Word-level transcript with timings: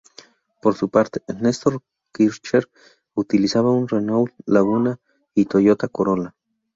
Por 0.63 0.73
su 0.73 0.89
parte, 0.89 1.21
Nestor 1.41 1.83
Kirchner 2.11 2.67
utilizaba 3.13 3.69
un 3.69 3.87
Renault 3.87 4.33
Laguna 4.47 4.99
y 5.35 5.45
Toyota 5.45 5.89
Corolla. 5.89 6.35